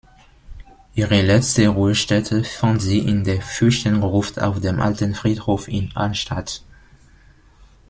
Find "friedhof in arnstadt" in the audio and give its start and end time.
5.13-6.63